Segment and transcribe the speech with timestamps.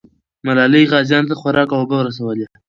[0.45, 2.45] ملالۍ غازیانو ته خوراک او اوبه رسولې.